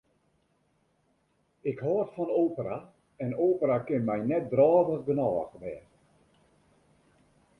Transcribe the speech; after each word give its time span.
Ik 1.71 1.79
hâld 1.87 2.09
fan 2.15 2.29
opera 2.43 2.77
en 3.25 3.31
opera 3.47 3.75
kin 3.87 4.01
my 4.09 4.19
net 4.31 4.45
drôvich 4.53 5.05
genôch 5.07 5.51
wêze. 5.61 5.97